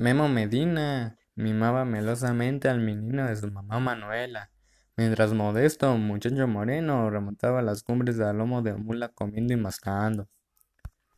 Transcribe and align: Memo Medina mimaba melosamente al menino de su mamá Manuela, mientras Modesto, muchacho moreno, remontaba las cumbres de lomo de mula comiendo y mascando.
Memo 0.00 0.30
Medina 0.30 1.18
mimaba 1.34 1.84
melosamente 1.84 2.70
al 2.70 2.80
menino 2.80 3.26
de 3.26 3.36
su 3.36 3.52
mamá 3.52 3.80
Manuela, 3.80 4.50
mientras 4.96 5.34
Modesto, 5.34 5.94
muchacho 5.98 6.48
moreno, 6.48 7.10
remontaba 7.10 7.60
las 7.60 7.82
cumbres 7.82 8.16
de 8.16 8.32
lomo 8.32 8.62
de 8.62 8.72
mula 8.72 9.10
comiendo 9.10 9.52
y 9.52 9.58
mascando. 9.58 10.26